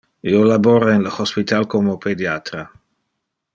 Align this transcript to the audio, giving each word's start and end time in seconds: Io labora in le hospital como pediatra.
Io 0.29 0.37
labora 0.51 0.95
in 0.99 1.03
le 1.09 1.11
hospital 1.17 1.69
como 1.75 1.95
pediatra. 2.07 2.67